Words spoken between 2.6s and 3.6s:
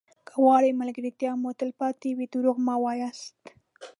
مه وایاست.